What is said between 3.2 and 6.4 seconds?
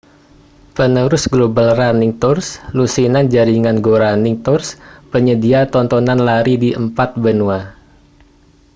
jaringan go running tours penyedia tontonan